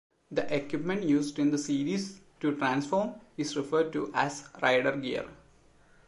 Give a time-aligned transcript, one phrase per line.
[0.31, 5.27] The equipment used in the series to transform is referred to as Rider Gear.